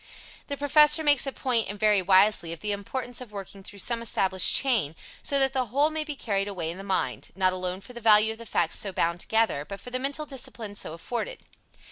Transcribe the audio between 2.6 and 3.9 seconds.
the importance of working through